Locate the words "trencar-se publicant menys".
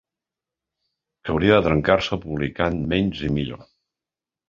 1.69-3.25